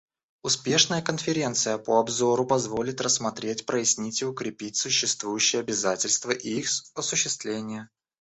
Успешная 0.41 1.03
Конференция 1.03 1.77
по 1.77 1.99
обзору 1.99 2.47
позволит 2.47 3.01
рассмотреть, 3.01 3.67
прояснить 3.67 4.23
и 4.23 4.25
укрепить 4.25 4.75
существующие 4.75 5.59
обязательства 5.59 6.31
и 6.31 6.53
их 6.55 6.71
осуществление. 6.95 7.87